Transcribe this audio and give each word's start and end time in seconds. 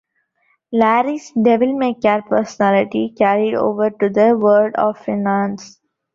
Larry's 0.71 1.31
devil-may-care 1.33 2.23
personality 2.23 3.13
carried 3.15 3.53
over 3.53 3.91
to 3.91 4.09
the 4.09 4.35
world 4.35 4.73
of 4.73 4.97
finance. 4.97 5.79